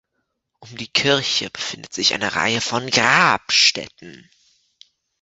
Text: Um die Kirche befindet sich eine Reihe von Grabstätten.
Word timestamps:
Um 0.61 0.77
die 0.77 0.87
Kirche 0.87 1.51
befindet 1.51 1.93
sich 1.93 2.15
eine 2.15 2.33
Reihe 2.33 2.59
von 2.59 2.89
Grabstätten. 2.89 4.27